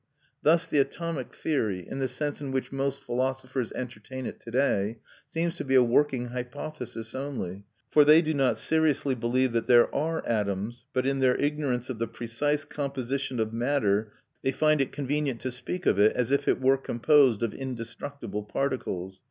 Thus 0.41 0.65
the 0.65 0.79
atomic 0.79 1.31
theory, 1.35 1.87
in 1.87 1.99
the 1.99 2.07
sense 2.07 2.41
in 2.41 2.51
which 2.51 2.71
most 2.71 3.03
philosophers 3.03 3.71
entertain 3.73 4.25
it 4.25 4.39
to 4.39 4.49
day, 4.49 4.97
seems 5.29 5.57
to 5.57 5.63
be 5.63 5.75
a 5.75 5.83
working 5.83 6.29
hypothesis 6.29 7.13
only; 7.13 7.65
for 7.91 8.03
they 8.03 8.23
do 8.23 8.33
not 8.33 8.57
seriously 8.57 9.13
believe 9.13 9.51
that 9.53 9.67
there 9.67 9.93
are 9.93 10.25
atoms, 10.25 10.85
but 10.91 11.05
in 11.05 11.19
their 11.19 11.35
ignorance 11.35 11.87
of 11.87 11.99
the 11.99 12.07
precise 12.07 12.65
composition 12.65 13.39
of 13.39 13.53
matter, 13.53 14.11
they 14.41 14.51
find 14.51 14.81
it 14.81 14.91
convenient 14.91 15.39
to 15.41 15.51
speak 15.51 15.85
of 15.85 15.99
it 15.99 16.15
as 16.15 16.31
if 16.31 16.47
it 16.47 16.59
were 16.59 16.77
composed 16.79 17.43
of 17.43 17.53
indestructible 17.53 18.41
particles. 18.41 19.19